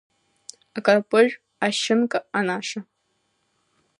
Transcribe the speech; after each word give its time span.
Акарпыжә, 0.77 1.35
ашьынка, 1.65 2.19
анаша… 2.37 2.79